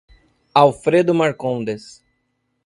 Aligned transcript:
Alfredo 0.61 1.13
Marcondes 1.13 2.01